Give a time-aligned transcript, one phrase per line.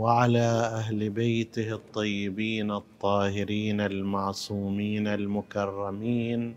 [0.00, 0.48] وعلى
[0.80, 6.56] أهل بيته الطيبين الطاهرين المعصومين المكرمين.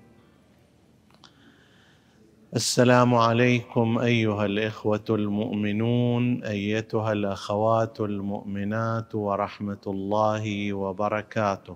[2.56, 11.76] السلام عليكم أيها الإخوة المؤمنون أيتها الأخوات المؤمنات ورحمة الله وبركاته.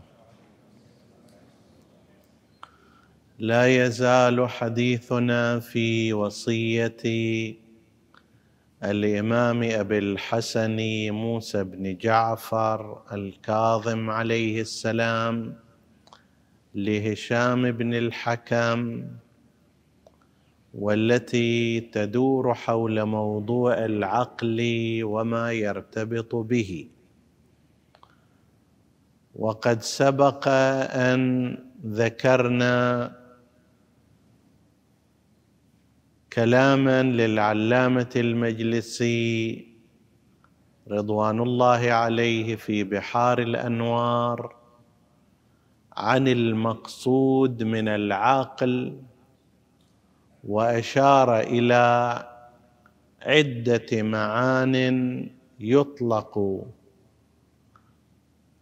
[3.40, 7.04] لا يزال حديثنا في وصية
[8.84, 10.78] الإمام أبي الحسن
[11.12, 15.56] موسى بن جعفر الكاظم عليه السلام
[16.76, 19.08] لهشام بن الحكم
[20.74, 24.60] والتي تدور حول موضوع العقل
[25.04, 26.88] وما يرتبط به.
[29.36, 33.12] وقد سبق أن ذكرنا
[36.38, 39.68] كلاما للعلامة المجلسي
[40.88, 44.56] رضوان الله عليه في بحار الأنوار
[45.98, 49.02] عن المقصود من العقل
[50.44, 52.26] وأشار إلى
[53.22, 54.76] عدة معان
[55.60, 56.66] يطلق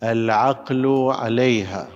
[0.04, 1.88] العقل عليها.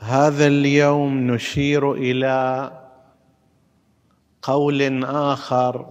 [0.00, 2.85] هذا اليوم نشير إلى
[4.46, 5.86] قول آخر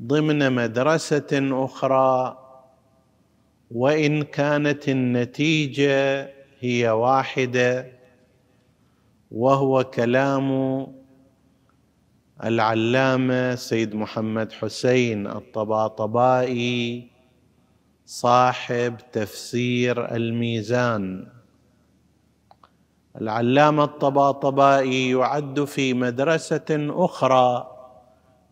[0.00, 1.28] ضمن مدرسة
[1.64, 2.38] أخرى
[3.70, 7.92] وإن كانت النتيجة هي واحدة
[9.30, 10.86] وهو كلام
[12.44, 17.10] العلامة سيد محمد حسين الطباطبائي
[18.06, 21.37] صاحب تفسير الميزان.
[23.20, 27.66] العلامة الطباطبائي يعد في مدرسة أخرى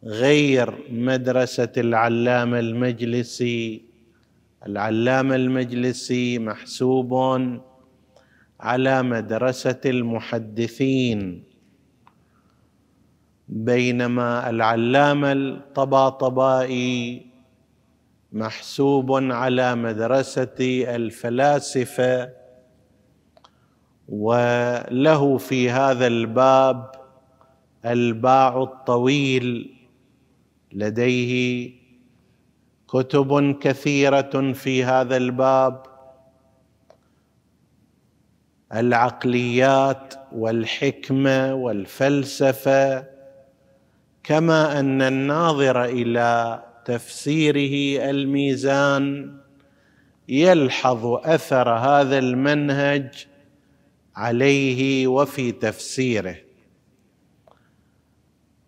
[0.04, 3.82] غير مدرسة العلامة المجلسي.
[4.66, 7.14] العلامة المجلسي محسوب
[8.60, 11.44] على مدرسة المحدثين.
[13.48, 17.26] بينما العلامة الطباطبائي
[18.32, 20.56] محسوب على مدرسة
[20.96, 22.45] الفلاسفة
[24.08, 26.90] وله في هذا الباب
[27.84, 29.72] الباع الطويل.
[30.72, 31.70] لديه
[32.88, 35.82] كتب كثيرة في هذا الباب.
[38.74, 43.04] العقليات والحكمة والفلسفة.
[44.24, 49.36] كما أن الناظر إلى تفسيره الميزان
[50.28, 53.26] يلحظ أثر هذا المنهج
[54.16, 56.36] عليه وفي تفسيره.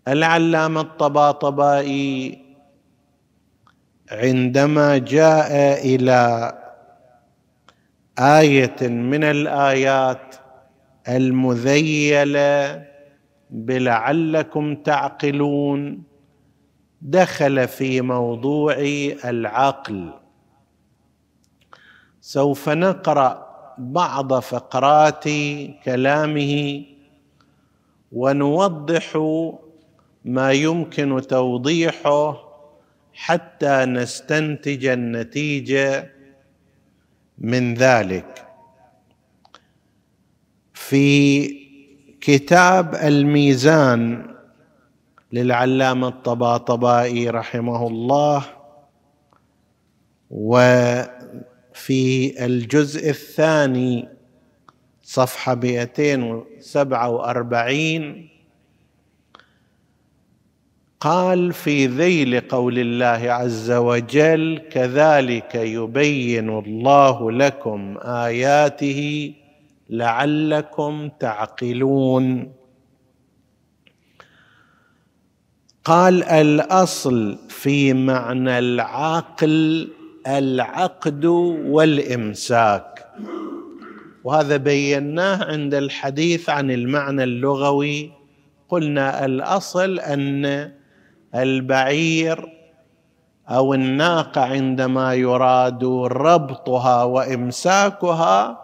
[0.09, 2.45] العلامة الطباطبائي
[4.11, 5.53] عندما جاء
[5.95, 6.53] إلى
[8.19, 10.35] آية من الآيات
[11.09, 12.85] المذيلة
[13.51, 16.03] بلعلكم تعقلون
[17.03, 18.77] دخل في موضوع
[19.25, 20.13] العقل.
[22.21, 23.48] سوف نقرأ
[23.79, 25.25] بعض فقرات
[25.85, 26.85] كلامه
[28.13, 29.17] ونوضح
[30.25, 32.49] ما يمكن توضيحه
[33.15, 36.11] حتى نستنتج النتيجة
[37.39, 38.45] من ذلك.
[40.75, 41.49] في
[42.21, 44.27] كتاب الميزان
[45.33, 48.45] للعلامة الطباطبائي رحمه الله
[51.79, 54.09] وفي الجزء الثاني
[55.03, 58.29] صفحة 247
[61.01, 69.33] قال في ذيل قول الله عز وجل كذلك يبين الله لكم آياته
[69.91, 72.53] لعلكم تعقلون
[75.85, 79.89] قال الأصل في معنى العقل
[80.29, 83.07] العقد والإمساك.
[84.25, 88.13] وهذا بيناه عند الحديث عن المعنى اللغوي.
[88.69, 90.73] قلنا الأصل أن
[91.35, 92.49] البعير
[93.49, 98.61] أو الناقه عندما يراد ربطها وإمساكها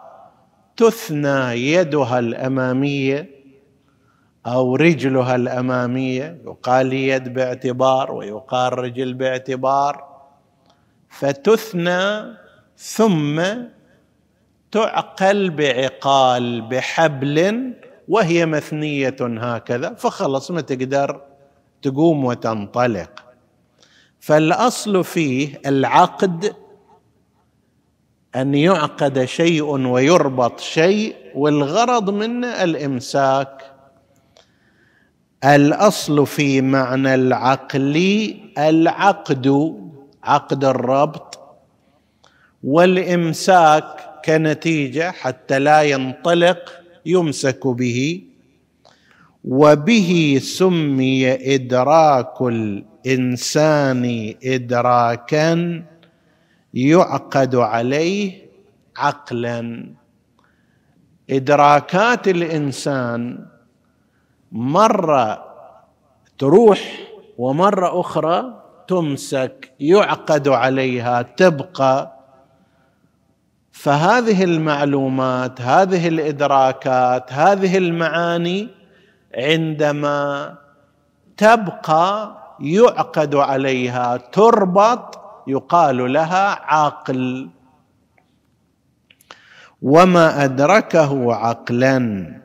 [0.77, 3.29] تثنى يدها الأمامية
[4.47, 6.41] أو رجلها الأمامية.
[6.45, 10.14] يقال يد باعتبار ويقال رجل باعتبار.
[11.19, 12.33] فتثنى
[12.77, 13.43] ثم
[14.71, 17.73] تعقل بعقال بحبل
[18.07, 21.21] وهي مثنية هكذا فخلص ما تقدر
[21.81, 23.23] تقوم وتنطلق.
[24.19, 26.55] فالأصل فيه العقد
[28.35, 33.71] أن يعقد شيء ويربط شيء والغرض منه الإمساك.
[35.43, 39.75] الأصل في معنى العقل العقد.
[40.25, 41.39] عقد الربط
[42.63, 43.85] والإمساك
[44.25, 46.71] كنتيجة حتى لا ينطلق
[47.05, 48.21] يمسك به
[49.45, 55.83] وبه سمي إدراك الإنسان ادراكا
[56.73, 58.45] يعقد عليه
[58.97, 59.89] عقلا.
[61.29, 63.45] إدراكات الإنسان
[64.51, 65.45] مرة
[66.37, 66.81] تروح
[67.37, 72.11] ومرة أخرى تمسك يعقد عليها تبقى.
[73.71, 78.67] فهذه المعلومات هذه الإدراكات هذه المعاني
[79.37, 80.55] عندما
[81.37, 87.49] تبقى يعقد عليها تربط يقال لها عقل.
[89.81, 92.35] وما أدركه عقلا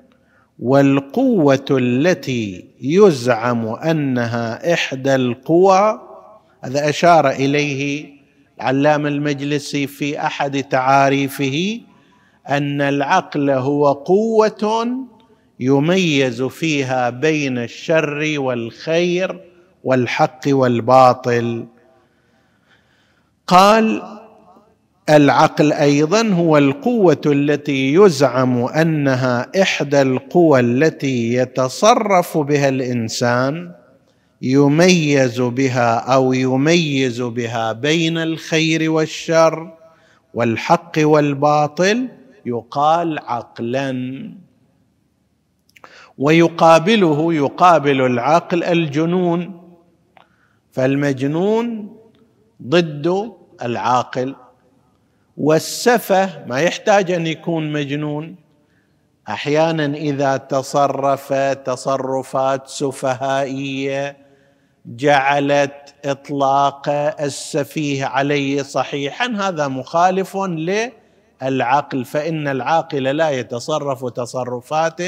[0.59, 6.10] والقوة التي يزعم أنها إحدى القوى
[6.63, 8.11] هذا أشار إليه
[8.61, 11.81] العلامة المجلسي في أحد تعاريفه
[12.49, 14.87] أن العقل هو قوة
[15.61, 19.41] يميز فيها بين الشر والخير
[19.85, 21.67] والحق والباطل.
[23.47, 24.03] قال
[25.11, 33.73] العقل أيضا هو القوة التي يزعم أنها إحدى القوى التي يتصرف بها الإنسان
[34.43, 39.75] يميز بها أو يميز بها بين الخير والشر
[40.35, 42.09] والحق والباطل
[42.47, 43.95] يقال عقلا.
[46.19, 49.61] ويقابله يقابل العقل الجنون
[50.73, 51.97] فالمجنون
[52.63, 53.33] ضد
[53.63, 54.35] العاقل.
[55.37, 58.37] والسفه ما يحتاج أن يكون مجنون
[59.29, 61.33] أحيانا إذا تصرف
[61.65, 64.30] تصرفات سفهائية
[64.87, 66.89] جعلت إطلاق
[67.21, 69.27] السفيه عليه صحيحا.
[69.27, 75.01] هذا مخالف للعقل فإن العاقل لا يتصرف تصرفات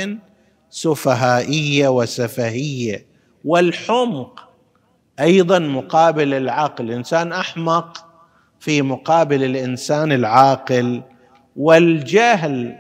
[0.70, 3.06] سفهائية وسفهية.
[3.44, 4.48] والحمق
[5.20, 8.04] أيضا مقابل العقل الانسان أحمق
[8.60, 11.02] في مقابل الإنسان العاقل.
[11.56, 12.78] والجهل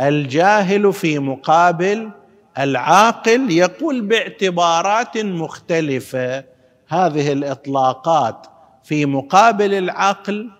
[0.00, 2.10] الجاهل في مقابل
[2.58, 6.44] العاقل يقول باعتبارات مختلفة.
[6.88, 8.46] هذه الإطلاقات
[8.84, 10.50] في مقابل العقل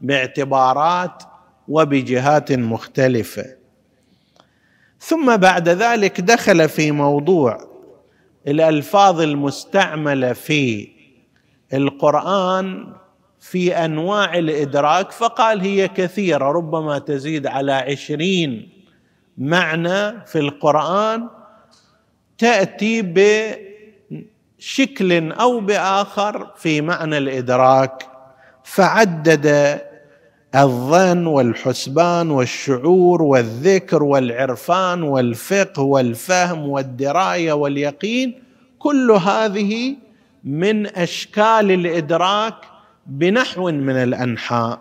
[0.00, 1.22] باعتبارات
[1.68, 3.44] وبجهات مختلفة.
[5.00, 7.58] ثم بعد ذلك دخل في موضوع
[8.46, 10.88] الألفاظ المستعملة في
[11.74, 12.92] القرآن
[13.40, 18.68] في أنواع الإدراك فقال هي كثيرة ربما تزيد على عشرين
[19.38, 21.28] معنى في القرآن
[22.42, 23.02] تأتي
[24.58, 28.06] بشكل أو بآخر في معنى الإدراك
[28.64, 29.78] فعدد
[30.54, 38.42] الظن والحسبان والشعور والذكر والعرفان والفقه والفهم والدراية واليقين
[38.78, 39.96] كل هذه
[40.44, 42.54] من أشكال الإدراك
[43.06, 44.80] بنحو من الأنحاء.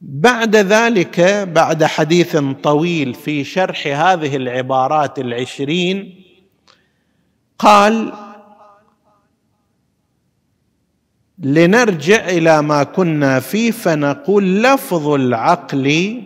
[0.00, 1.20] بعد ذلك
[1.52, 6.24] بعد حديث طويل في شرح هذه العبارات العشرين
[7.58, 8.12] قال
[11.38, 16.22] لنرجع إلى ما كنا فيه فنقول لفظ العقل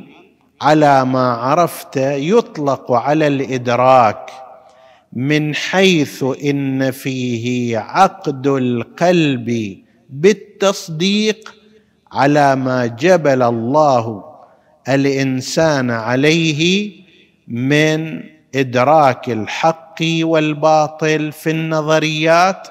[0.63, 4.31] على ما عرفت يطلق على الإدراك
[5.13, 9.79] من حيث إن فيه عقد القلب
[10.11, 11.60] بالتصديق
[12.13, 14.25] على ما جبل الله
[14.89, 16.93] الإنسان عليه
[17.49, 18.23] من
[18.55, 22.69] إدراك الحق والباطل في النظريات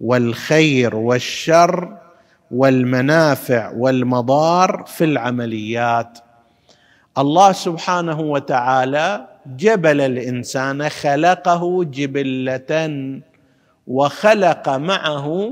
[0.00, 1.96] والخير والشر
[2.50, 6.18] والمنافع والمضار في العمليات.
[7.18, 12.90] الله سبحانه وتعالى جبل الإنسان خلقه جبلة
[13.86, 15.50] وخلق معه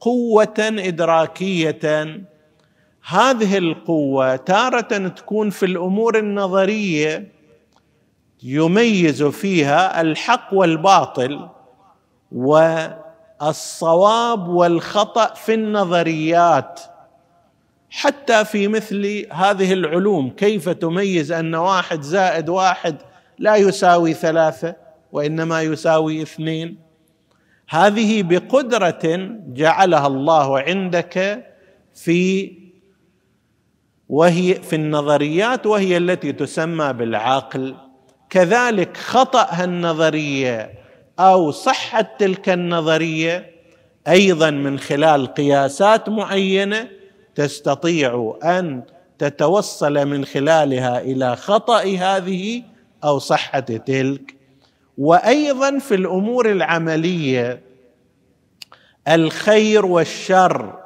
[0.00, 2.06] قوة إدراكية
[3.06, 7.28] هذه القوة تارة تكون في الأمور النظرية
[8.42, 11.48] يميز فيها الحق والباطل
[12.32, 16.80] والصواب والخطأ في النظريات.
[17.90, 22.96] حتى في مثل هذه العلوم كيف تميز أن واحد زائد واحد
[23.38, 24.76] لا يساوي ثلاثة
[25.12, 26.78] وإنما يساوي اثنين؟
[27.68, 31.44] هذه بقدرة جعلها الله عندك
[31.94, 32.52] في
[34.12, 37.74] وهي في النظريات وهي التي تسمى بالعقل.
[38.30, 40.70] كذلك خطأ النظريه
[41.18, 43.50] أو صحة تلك النظرية
[44.08, 46.88] أيضا من خلال قياسات معينة
[47.34, 48.82] تستطيع أن
[49.18, 52.62] تتوصل من خلالها إلى خطأ هذه
[53.04, 54.34] أو صحة تلك.
[54.98, 57.60] وأيضا في الأمور العملية
[59.08, 60.81] الخير والشر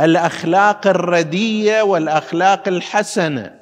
[0.00, 3.54] الأخلاق الردية والأخلاق الحسنة.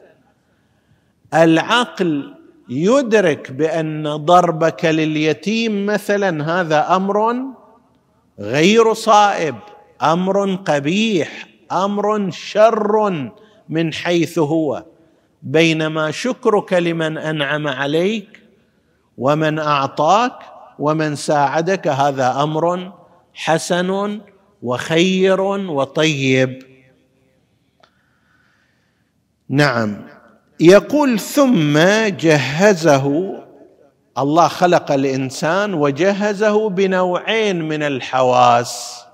[1.34, 2.34] العقل
[2.68, 7.36] يدرك بأن ضربك لليتيم مثلا هذا أمر
[8.38, 9.56] غير صائب
[10.02, 13.30] أمر قبيح أمر شر
[13.68, 14.84] من حيث هو.
[15.42, 18.40] بينما شكرك لمن أنعم عليك
[19.18, 20.38] ومن أعطاك
[20.78, 22.92] ومن ساعدك هذا أمر
[23.34, 24.20] حسن
[24.62, 26.62] وخير وطيب.
[29.48, 29.96] نعم.
[30.60, 33.34] يقول ثم جهزه
[34.18, 39.04] الله خلق الإنسان وجهزه بنوعين من الحواس.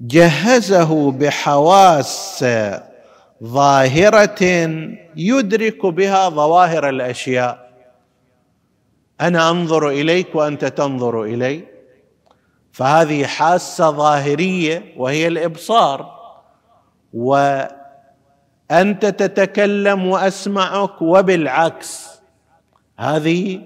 [0.00, 2.44] جهزه بحواس
[3.44, 4.42] ظاهرة
[5.16, 7.70] يدرك بها ظواهر الأشياء.
[9.20, 11.79] أنا أنظر إليك وأنت تنظر إلي.
[12.72, 16.20] فهذه حاسة ظاهرية وهي الإبصار.
[17.12, 17.76] وأنت
[19.06, 22.08] تتكلم وأسمعك وبالعكس.
[22.98, 23.60] هذه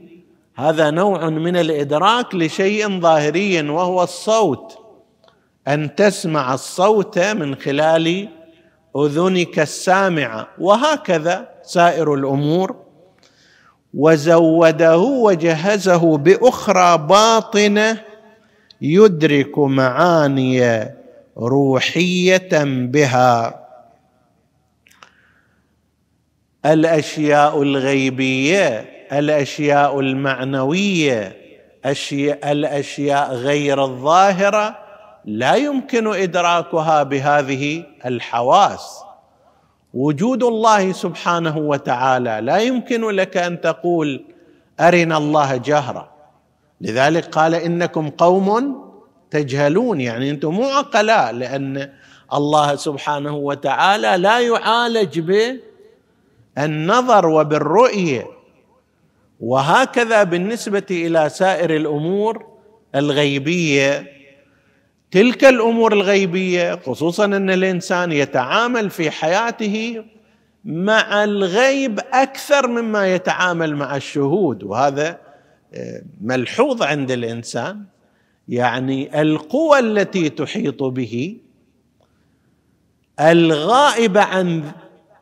[0.56, 4.78] هذا نوع من الإدراك لشيء ظاهري وهو الصوت.
[5.68, 8.28] أن تسمع الصوت من خلال
[8.96, 10.49] أذنك السامعة.
[10.58, 12.76] وهكذا سائر الأمور.
[13.94, 18.13] وزوده وجهزه بأخرى باطنة
[18.85, 20.91] يدرك معاني
[21.38, 23.64] روحية بها.
[26.67, 31.37] الأشياء الغيبية الأشياء المعنوية
[31.85, 34.79] أشياء الأشياء غير الظاهرة
[35.25, 39.00] لا يمكن إدراكها بهذه الحواس.
[39.95, 44.25] وجود الله سبحانه وتعالى لا يمكن لك أن تقول
[44.81, 46.13] أرنا الله جهرا.
[46.85, 48.76] لذلك قال إنكم قوم
[49.31, 51.91] تجهلون يعني أنتم مو عقلاء لأن
[52.33, 55.21] الله سبحانه وتعالى لا يعالج
[56.57, 58.26] بالنظر وبالرؤية.
[59.41, 62.47] وهكذا بالنسبة إلى سائر الأمور
[62.95, 64.07] الغيبية.
[65.11, 70.05] تلك الأمور الغيبية خصوصا أن الإنسان يتعامل في حياته
[70.64, 74.62] مع الغيب أكثر مما يتعامل مع الشهود.
[74.62, 75.24] وهذا
[76.21, 77.85] ملحوظ عند الإنسان
[78.49, 81.37] يعني القوى التي تحيط به
[83.21, 84.73] الغائبه عن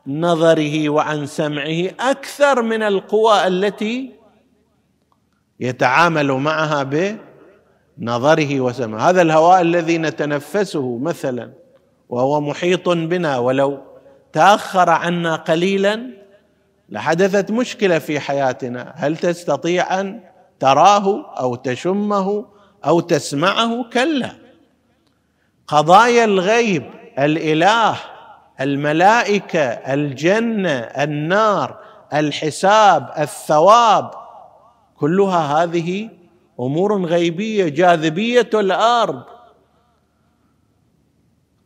[0.07, 4.11] نظره وعن سمعه أكثر من القوى التي
[5.59, 6.83] يتعامل معها
[7.97, 9.09] بنظره وسمعه.
[9.09, 11.51] هذا الهواء الذي نتنفسه مثلا
[12.09, 13.81] وهو محيط بنا ولو
[14.33, 16.09] تأخر عنا قليلا
[16.89, 18.93] لحدثت مشكلة في حياتنا.
[18.95, 20.32] هل تستطيع أن
[20.63, 22.45] تراه أو تشمه
[22.85, 24.31] أو تسمعه كلا.
[25.67, 26.83] قضايا الغيب
[27.19, 27.95] الإله
[28.61, 31.77] الملائكة الجنة النار
[32.13, 34.11] الحساب الثواب
[34.95, 36.09] كلها هذه
[36.59, 39.23] أمور غيبية جاذبية الأرض.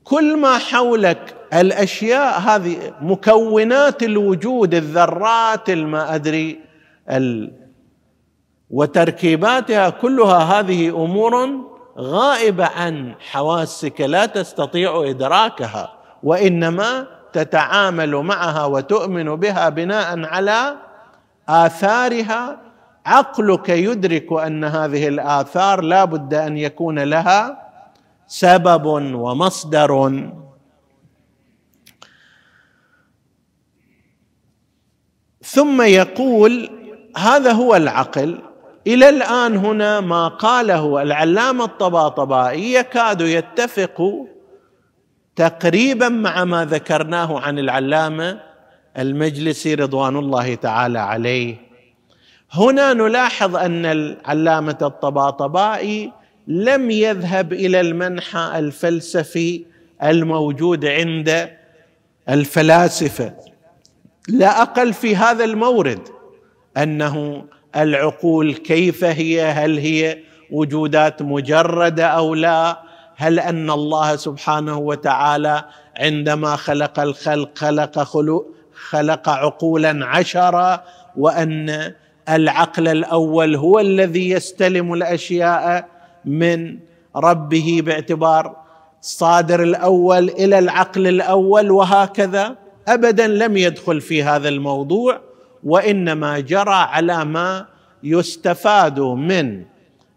[0.03, 6.59] كل ما حولك الأشياء هذه مكونات الوجود الذرات الما أدري
[8.69, 11.49] وتركيباتها كلها هذه أمور
[11.97, 15.93] غائبة عن حواسك لا تستطيع إدراكها
[16.23, 20.75] وإنما تتعامل معها وتؤمن بها بناء على
[21.49, 22.59] آثارها.
[23.05, 27.71] عقلك يدرك أن هذه الآثار لا بد أن يكون لها
[28.27, 30.21] سبب ومصدر.
[35.43, 36.69] ثم يقول
[37.17, 38.46] هذا هو العقل.
[38.87, 44.27] إلى الآن هنا ما قاله العلامة الطباطبائي يكاد يتفق
[45.35, 48.41] تقريبا مع ما ذكرناه عن العلامة
[48.97, 51.55] المجلسي رضوان الله تعالى عليه.
[52.51, 56.11] هنا نلاحظ أن العلامة الطباطبائي
[56.47, 59.65] لم يذهب إلى المنحى الفلسفي
[60.03, 61.49] الموجود عند
[62.29, 63.33] الفلاسفة.
[64.27, 66.01] لا أقل في هذا المورد
[66.77, 67.43] أنه
[67.77, 70.17] العقول كيف هي؟ هل هي
[70.51, 72.79] وجودات مجردة أو لا؟
[73.15, 75.65] هل أن الله سبحانه وتعالى
[75.99, 78.45] عندما خلق الخلق خلق خلق
[78.89, 80.83] خلق عقولا عشرة
[81.17, 81.93] وأن
[82.29, 85.87] العقل الأول هو الذي يستلم الأشياء
[86.25, 86.79] من
[87.15, 88.55] ربه باعتبار
[89.01, 92.55] الصادر الأول إلى العقل الأول وهكذا.
[92.87, 95.26] ابدا لم يدخل في هذا الموضوع.
[95.63, 97.65] وإنما جرى على ما
[98.03, 99.65] يستفاد من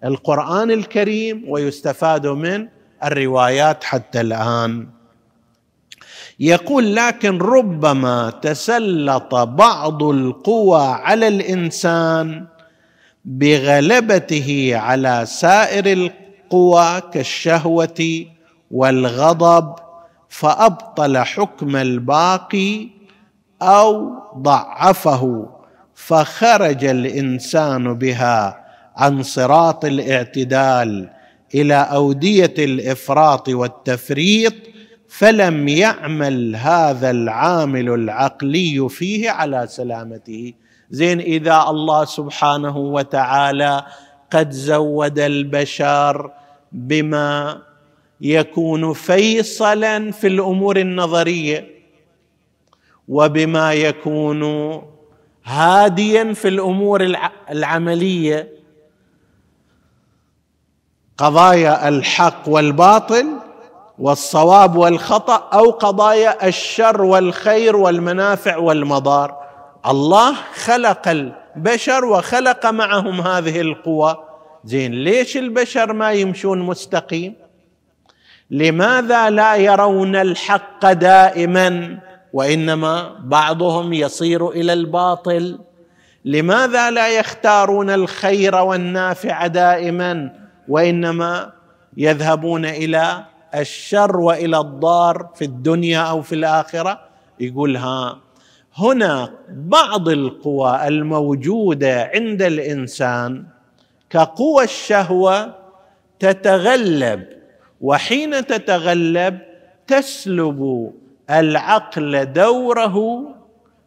[0.04, 2.68] القرآن الكريم ويستفاد من
[3.04, 4.88] الروايات حتى الآن.
[6.40, 12.46] يقول لكن ربما تسلط بعض القوى على الإنسان
[13.24, 18.26] بغلبته على سائر القوى كالشهوة
[18.70, 19.74] والغضب
[20.28, 22.88] فأبطل حكم الباقي
[23.62, 25.46] أو ضعفه
[25.94, 28.64] فخرج الإنسان بها
[28.96, 31.10] عن صراط الاعتدال
[31.54, 34.54] إلى أودية الإفراط والتفريط
[35.08, 40.52] فلم يعمل هذا العامل العقلي فيه على سلامته.
[40.90, 43.84] زين إذا الله سبحانه وتعالى
[44.30, 46.30] قد زود البشر
[46.72, 47.58] بما
[48.20, 51.79] يكون فيصلا في الأمور النظرية
[53.10, 54.42] وبما يكون
[55.44, 57.14] هاديا في الأمور
[57.50, 58.48] العملية.
[61.18, 63.26] قضايا الحق والباطل
[63.98, 69.38] والصواب والخطأ أو قضايا الشر والخير والمنافع والمضار.
[69.86, 74.24] الله خلق البشر وخلق معهم هذه القوى.
[74.64, 77.34] زين ليش البشر ما يمشون مستقيم؟
[78.50, 81.98] لماذا لا يرون الحق دائما؟
[82.32, 85.58] وإنما بعضهم يصير إلى الباطل.
[86.24, 90.32] لماذا لا يختارون الخير والنافع دائما
[90.68, 91.52] وإنما
[91.96, 97.00] يذهبون إلى الشر وإلى الضار في الدنيا أو في الآخرة؟
[97.40, 98.18] يقول ها
[98.76, 103.44] هنا بعض القوى الموجودة عند الإنسان
[104.10, 105.54] كقوى الشهوة
[106.18, 107.26] تتغلب
[107.80, 109.38] وحين تتغلب
[109.86, 110.92] تسلب
[111.30, 113.24] العقل دوره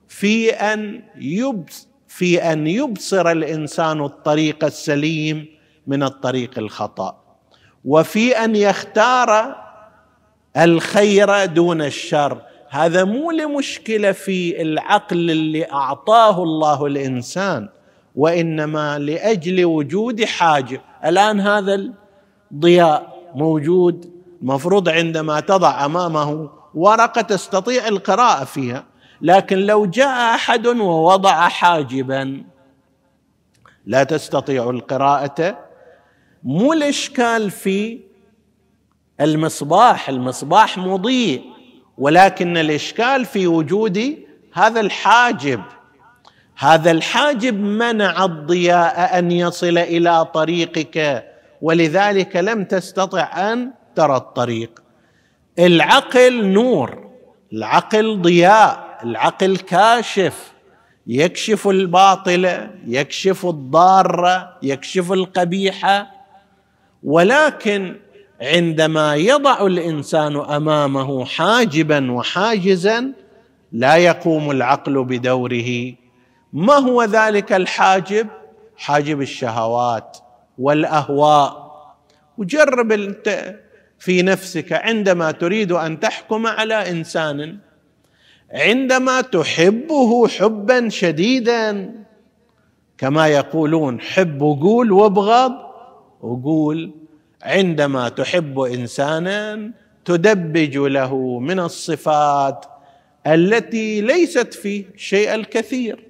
[0.08, 5.46] في أن يبص في أن يبصر الإنسان الطريق السليم
[5.88, 7.24] من الطريق الخطأ.
[7.86, 9.56] وفي أن يختار
[10.58, 12.42] الخير دون الشر.
[12.70, 17.70] هذا مو لمشكلة في العقل اللي أعطاه الله الإنسان
[18.16, 20.82] وإنما لأجل وجود حاجة.
[21.06, 21.92] الآن هذا
[22.52, 28.86] الضياء موجود المفروض عندما تضع أمامه ورقة تستطيع القراءة فيها
[29.22, 32.44] لكن لو جاء أحد ووضع حاجبا
[33.86, 35.60] لا تستطيع القراءة.
[36.44, 38.00] مو الإشكال في
[39.22, 41.44] المصباح المصباح مضيء
[41.98, 44.18] ولكن الإشكال في وجود
[44.54, 45.62] هذا الحاجب.
[46.58, 51.26] هذا الحاجب منع الضياء أن يصل إلى طريقك
[51.62, 54.83] ولذلك لم تستطع أن ترى الطريق.
[55.60, 57.10] العقل نور
[57.54, 60.54] العقل ضياء العقل كاشف.
[61.08, 66.12] يكشف الباطل يكشف الضاره يكشف القبيحه
[67.04, 67.96] ولكن
[68.42, 73.14] عندما يضع الإنسان أمامه حاجبا وحاجزا
[73.72, 75.94] لا يقوم العقل بدوره.
[76.54, 78.28] ما هو ذلك الحاجب؟
[78.78, 80.18] حاجب الشهوات
[80.58, 81.74] والأهواء.
[82.38, 83.56] وجرب انت
[84.04, 87.58] في نفسك عندما تريد أن تحكم على إنسان
[88.52, 91.94] عندما تحبه حبا شديدا
[92.98, 95.54] كما يقولون حب وقول وابغض
[96.22, 96.92] وقول.
[97.44, 99.72] عندما تحب انسانا
[100.06, 102.66] تدبج له من الصفات
[103.28, 106.08] التي ليست فيه الشيء الكثير.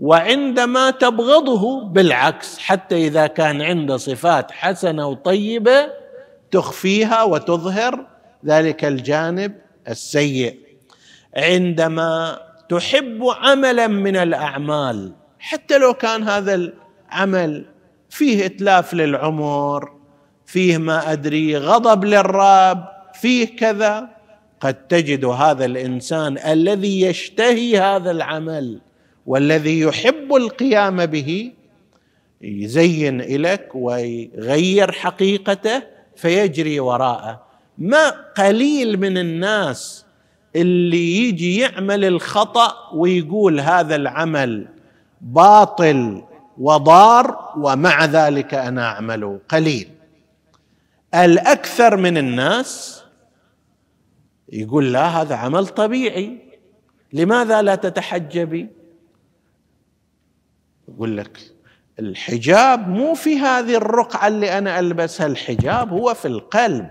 [0.00, 6.03] وعندما تبغضه بالعكس حتى إذا كان عنده صفات حسنة وطيبة
[6.54, 8.06] تخفيها وتظهر
[8.46, 9.52] ذلك الجانب
[9.88, 10.58] السيء.
[11.36, 12.38] عندما
[12.68, 17.64] تحب عملا من الأعمال حتى لو كان هذا العمل
[18.10, 19.92] فيه إتلاف للعمر
[20.46, 24.08] فيه ما أدري غضب للرب فيه كذا
[24.60, 28.80] قد تجد هذا الإنسان الذي يشتهي هذا العمل
[29.26, 31.52] والذي يحب القيام به
[32.42, 37.42] يزين لك ويغير حقيقته فيجري وراءه.
[37.78, 40.04] ما قليل من الناس
[40.56, 44.68] اللي يجي يعمل الخطأ ويقول هذا العمل
[45.20, 46.22] باطل
[46.58, 49.40] وضار ومع ذلك أنا أعمله.
[49.48, 49.90] قليل.
[51.14, 53.02] الأكثر من الناس
[54.52, 56.38] يقول لا هذا عمل طبيعي.
[57.12, 58.68] لماذا لا تتحجبي؟
[60.88, 61.53] يقول لك
[61.98, 66.90] الحجاب مو في هذه الرقعة اللي أنا البسها الحجاب هو في القلب.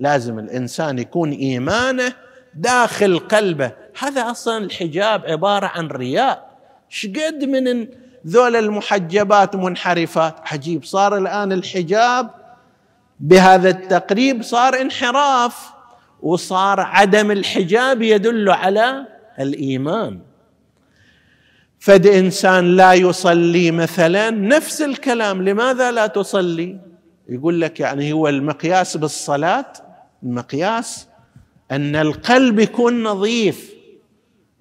[0.00, 2.12] لازم الإنسان يكون إيمانه
[2.54, 3.72] داخل قلبه.
[3.98, 6.56] هذا أصلا الحجاب عبارة عن رياء.
[6.88, 7.88] شقد من
[8.26, 10.84] ذول المحجبات منحرفات؟ عجيب.
[10.84, 12.30] صار الآن الحجاب
[13.20, 15.70] بهذا التقريب صار انحراف
[16.22, 19.06] وصار عدم الحجاب يدل على
[19.40, 20.20] الإيمان.
[21.86, 26.78] فد إنسان لا يصلي مثلا نفس الكلام لماذا لا تصلي؟
[27.28, 29.72] يقول لك يعني هو المقياس بالصلاة
[30.22, 31.08] المقياس
[31.70, 33.74] أن القلب يكون نظيف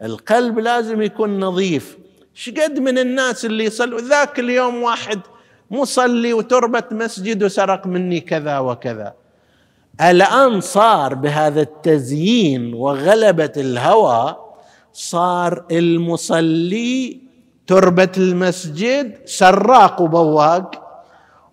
[0.04, 1.98] القلب لازم يكون نظيف.
[2.34, 5.20] شقد من الناس اللي يصلوا؟ ذاك اليوم واحد
[5.72, 9.14] مصلي وتربة مسجد وسرق مني كذا وكذا.
[10.02, 14.45] الآن صار بهذا التزيين وغلبة الهوى
[14.96, 17.20] صار المصلي
[17.68, 20.82] تربة المسجد سراق وبواق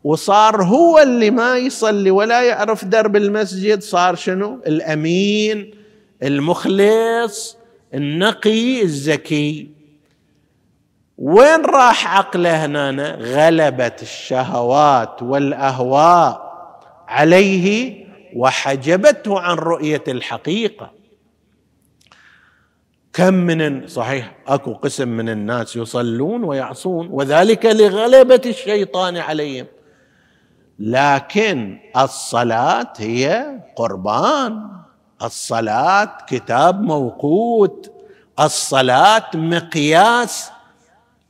[0.04, 5.70] وصار هو اللي ما يصلي ولا يعرف درب المسجد صار شنو؟ الأمين
[6.22, 7.56] المخلص
[7.94, 9.68] النقي الزكي.
[11.18, 16.52] وين راح عقله هنا غلبت الشهوات والأهواء
[17.08, 17.96] عليه
[18.36, 21.01] وحجبته عن رؤية الحقيقة.
[23.12, 29.66] كم من صحيح أكو قسم من الناس يصلون ويعصون وذلك لغلبة الشيطان عليهم.
[30.78, 33.46] لكن الصلاة هي
[33.76, 34.68] قربان
[35.22, 37.92] الصلاة كتاب موقوت
[38.40, 40.50] الصلاة مقياس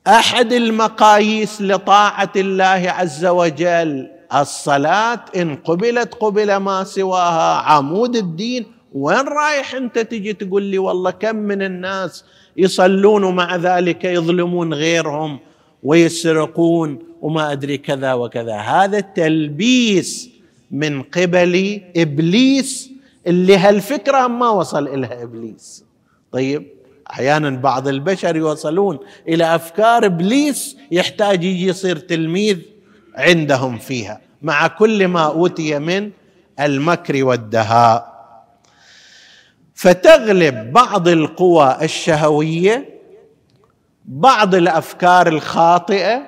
[0.07, 4.11] أحد المقاييس لطاعة الله عز وجل.
[4.35, 11.11] الصلاة إن قبلت قبل ما سواها عمود الدين وين رايح انت تجي تقول لي والله
[11.11, 12.25] كم من الناس
[12.57, 15.39] يصلون ومع ذلك يظلمون غيرهم
[15.83, 18.57] ويسرقون وما أدري كذا وكذا.
[18.57, 20.31] هذا تلبيس
[20.71, 22.91] من قبل إبليس
[23.27, 25.85] اللي هالفكرة ما وصل إلها إبليس.
[26.33, 26.67] طيب
[27.11, 32.59] أحيانا بعض البشر يوصلون إلى أفكار إبليس يحتاج يجي يصير تلميذ
[33.15, 36.11] عندهم فيها مع كل ما أوتي من
[36.61, 38.12] المكر والدهاء.
[39.75, 42.89] فتغلب بعض القوى الشهوية
[44.05, 46.23] بعض الأفكار الخاطئة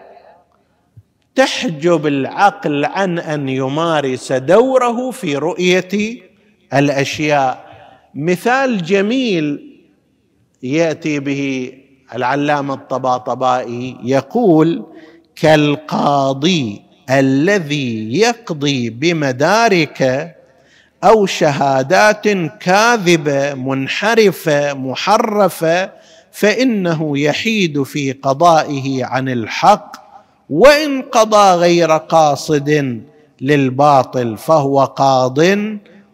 [1.35, 6.21] تحجب العقل عن أن يمارس دوره في رؤية
[6.75, 7.65] الأشياء.
[8.15, 9.71] مثال جميل
[10.63, 11.73] يأتي به
[12.15, 14.87] العلامة الطباطبائي يقول
[15.37, 20.31] كالقاضي الذي يقضي بمدارك
[21.05, 22.29] أو شهادات
[22.61, 25.91] كاذبة منحرفة محرفة
[26.33, 29.97] فإنه يحيد في قضائه عن الحق
[30.51, 33.01] وإن قضى غير قاصد
[33.41, 35.39] للباطل فهو قاض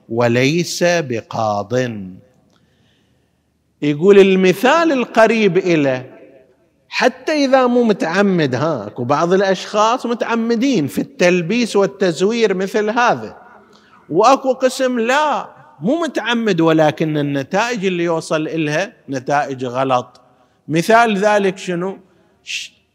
[0.09, 1.73] وليس بقاض.
[3.83, 6.05] يقول المثال القريب إلى
[6.89, 13.40] حتى إذا مو متعمد ها أكو بعض الأشخاص متعمدين في التلبيس والتزوير مثل هذا.
[14.11, 15.49] وأكو قسم لا
[15.81, 20.21] مو متعمد ولكن النتائج اللي يوصل إلها نتائج غلط.
[20.69, 21.99] مثال ذلك شنو؟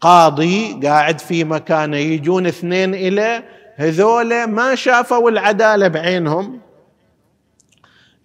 [0.01, 3.43] قاضي قاعد في مكانه يجون اثنين إلى
[3.75, 6.61] هذول ما شافوا العدالة بعينهم.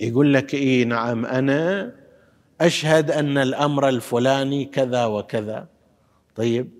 [0.00, 1.92] يقول لك إي نعم أنا
[2.60, 5.66] أشهد أن الأمر الفلاني كذا وكذا.
[6.36, 6.70] طيب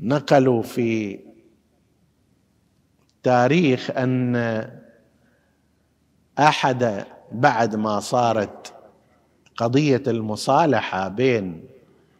[0.00, 1.18] نقلوا في
[3.28, 4.36] تاريخ أن
[6.38, 8.74] أحد بعد ما صارت
[9.56, 11.64] قضية المصالحة بين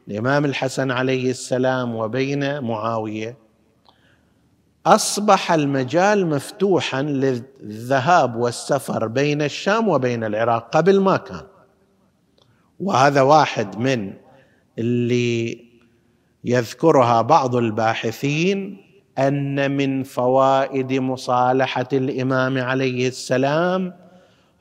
[0.08, 3.36] الإمام الحسن عليه السلام وبين معاوية
[4.86, 11.46] أصبح المجال مفتوحا للذهاب والسفر بين الشام وبين العراق قبل ما كان.
[12.80, 14.14] وهذا واحد من
[14.78, 15.64] اللي
[16.44, 18.87] يذكرها بعض الباحثين
[19.18, 23.94] أن من فوائد مصالحة الإمام عليه السلام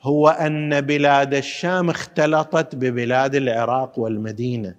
[0.02, 4.74] هو أن بلاد الشام اختلطت ببلاد العراق والمدينة.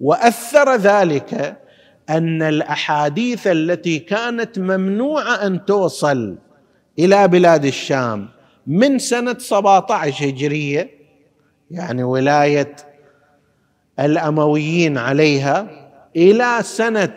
[0.00, 1.56] وأثر ذلك
[2.10, 6.36] أن الأحاديث التي كانت ممنوعة أن توصل
[6.98, 8.28] إلى بلاد الشام
[8.66, 10.90] من سنة 17 هجرية
[11.70, 12.76] يعني ولاية
[14.00, 15.66] الأمويين عليها
[16.16, 17.14] إلى سنة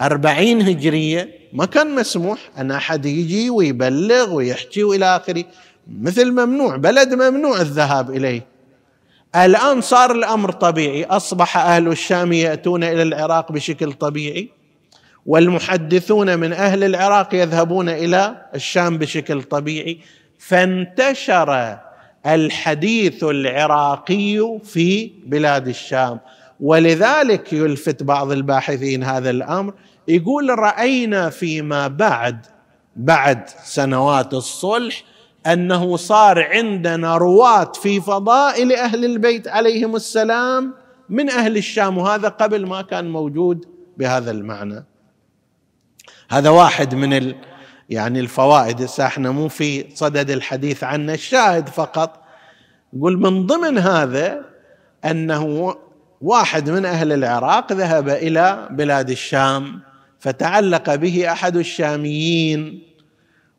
[0.00, 1.30] أربعين هجرية.
[1.52, 5.44] ما كان مسموح أن أحد يجي ويبلغ ويحكي وإلى آخره.
[6.00, 8.46] مثل ممنوع بلد ممنوع الذهاب إليه.
[9.36, 11.04] الآن صار الأمر طبيعي.
[11.04, 14.48] أصبح أهل الشام يأتون إلى العراق بشكل طبيعي
[15.26, 19.98] والمحدثون من أهل العراق يذهبون إلى الشام بشكل طبيعي.
[20.38, 21.78] فانتشر
[22.26, 26.20] الحديث العراقي في بلاد الشام.
[26.60, 29.74] ولذلك يلفت بعض الباحثين هذا الأمر
[30.08, 32.46] يقول رأينا فيما بعد
[32.96, 35.02] بعد سنوات الصلح
[35.46, 40.74] أنه صار عندنا رواة في فضائل أهل البيت عليهم السلام
[41.08, 43.64] من أهل الشام وهذا قبل ما كان موجود
[43.96, 44.84] بهذا المعنى.
[46.28, 47.34] هذا واحد من ال
[47.90, 52.22] يعني الفوائد إحنا مو في صدد الحديث عنه الشاهد فقط.
[52.92, 54.44] يقول من ضمن هذا
[55.04, 55.76] أنه
[56.20, 59.80] واحد من أهل العراق ذهب إلى بلاد الشام
[60.18, 62.82] فتعلق به أحد الشاميين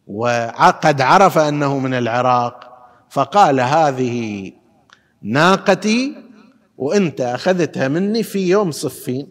[0.07, 4.51] وقد عرف أنه من العراق فقال هذه
[5.21, 6.15] ناقتي
[6.77, 9.27] وإنت أخذتها مني في يوم صفين.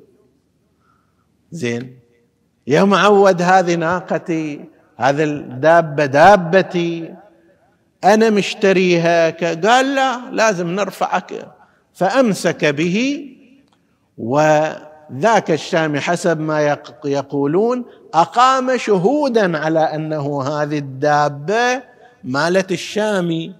[1.51, 1.99] زين.
[2.67, 4.65] يا معود هذه ناقتي
[4.97, 7.15] هذا الدابة دابتي
[8.05, 11.56] أنا مشتريها قال لا لازم نرفعك
[11.97, 13.29] فأمسك به
[14.19, 21.83] وذاك الشامي حسب ما يقولون أقام شهودا على أنه هذه الدابة
[22.25, 23.55] مالت الشامي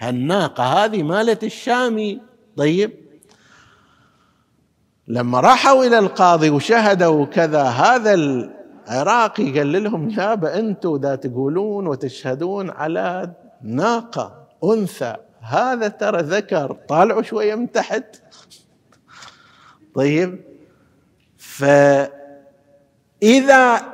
[0.00, 2.20] هالناقة هذه مالت الشامي
[2.56, 2.92] طيب.
[5.08, 12.70] لما راحوا إلى القاضي وشهدوا كذا هذا العراقي قال لهم يابا أنتم ذا تقولون وتشهدون
[12.70, 15.16] على ناقة أنثى.
[15.48, 18.04] هذا ترى ذكر طالعوا شوية من تحت.
[19.94, 20.44] طيب.
[21.38, 22.12] فإذا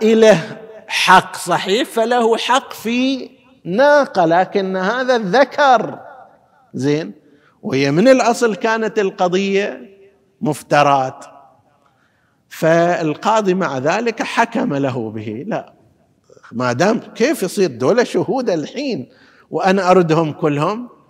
[0.02, 3.30] إله حق صحيح فله حق في
[3.64, 6.00] ناقة لكن هذا الذكر
[6.74, 7.12] زين.
[7.62, 9.90] وهي من الأصل كانت القضية
[10.40, 11.24] مفترات.
[12.48, 15.44] فالقاضي مع ذلك حكم له به.
[15.46, 15.72] لا
[16.52, 19.08] ما دام كيف يصير دولة شهود الحين
[19.50, 21.01] وأنا أردهم كلهم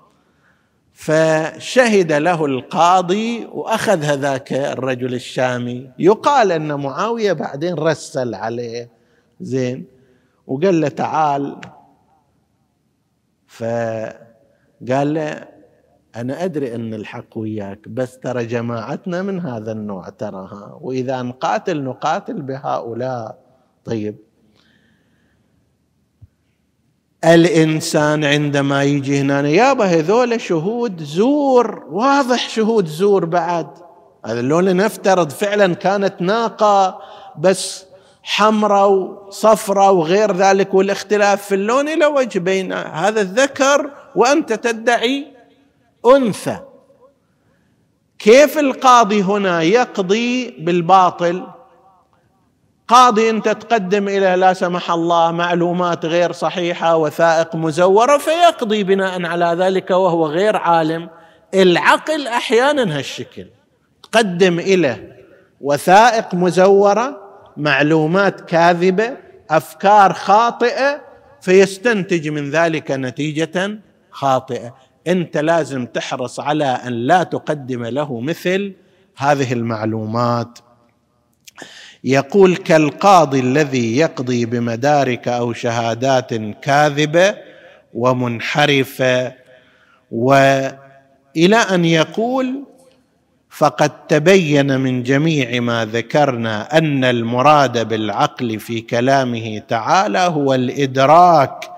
[0.92, 5.90] فشهد له القاضي وأخذ هذاك الرجل الشامي.
[5.98, 8.90] يقال أن معاوية بعدين رسل عليه.
[9.40, 9.86] زين.
[10.46, 11.56] وقال له تعال.
[13.46, 15.48] فقال له
[16.16, 22.42] أنا أدري أن الحق وياك بس ترى جماعتنا من هذا النوع تراها وإذا نقاتل نقاتل
[22.42, 23.38] بهؤلاء.
[23.84, 24.16] طيب.
[27.24, 33.66] الإنسان عندما يجي هنا يابا هذول شهود زور واضح شهود زور بعد.
[34.26, 36.98] هذا لو نفترض فعلا كانت ناقة
[37.38, 37.84] بس
[38.22, 45.26] حمراء وصفراء وغير ذلك والاختلاف في اللون إلى وجه بين هذا الذكر وأنت تدعي
[46.06, 46.58] أنثى.
[48.18, 51.46] كيف القاضي هنا يقضي بالباطل؟
[52.92, 59.56] قاضي انت تقدم إلى لا سمح الله معلومات غير صحيحة وثائق مزورة فيقضي بناء على
[59.58, 61.08] ذلك وهو غير عالم.
[61.54, 63.46] العقل أحيانا هالشكل.
[64.02, 65.16] تقدم إلى
[65.60, 67.20] وثائق مزورة
[67.56, 69.16] معلومات كاذبة
[69.50, 71.00] أفكار خاطئة
[71.40, 73.78] فيستنتج من ذلك نتيجة
[74.10, 74.74] خاطئة.
[75.06, 78.72] أنت لازم تحرص على أن لا تقدم له مثل
[79.16, 80.58] هذه المعلومات.
[82.04, 87.34] يقول كالقاضي الذي يقضي بمدارك أو شهادات كاذبه
[87.94, 89.32] ومنحرفه
[90.10, 92.64] والى أن يقول
[93.50, 101.70] فقد تبين من جميع ما ذكرنا أن المراد بالعقل في كلامه تعالى هو الإدراك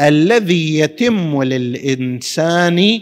[0.00, 3.00] الذي يتم للإنسان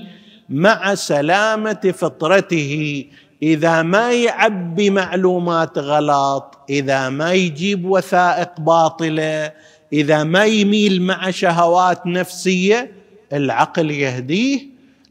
[0.49, 3.05] مع سلامة فطرته
[3.43, 9.53] إذا ما يعبي معلومات غلط إذا ما يجيب وثائق باطلة
[9.93, 12.93] إذا ما يميل مع شهوات نفسية
[13.33, 14.61] العقل يهديه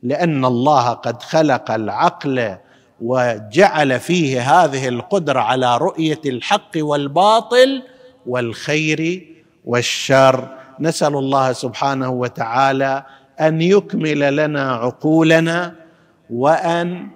[0.03, 2.57] لأن الله قد خلق العقل
[3.01, 7.83] وجعل فيه هذه القدرة على رؤية الحق والباطل
[8.25, 9.27] والخير
[9.65, 10.47] والشر.
[10.79, 13.03] نسأل الله سبحانه وتعالى
[13.39, 15.75] أن يكمل لنا عقولنا
[16.29, 17.07] وأن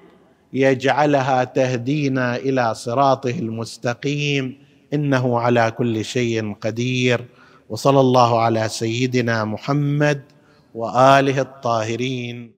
[0.54, 4.58] يجعلها تهدينا إلى صراطه المستقيم
[4.94, 7.26] إنه على كل شيء قدير.
[7.70, 10.22] وصلى الله على سيدنا محمد
[10.76, 12.50] وآله الطاهرين.